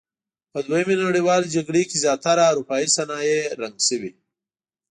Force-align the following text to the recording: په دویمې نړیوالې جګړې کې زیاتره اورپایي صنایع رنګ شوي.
په 0.51 0.59
دویمې 0.67 0.95
نړیوالې 1.05 1.53
جګړې 1.55 1.83
کې 1.89 1.97
زیاتره 2.03 2.43
اورپایي 2.47 2.87
صنایع 2.97 3.41
رنګ 3.61 3.77
شوي. 3.87 4.11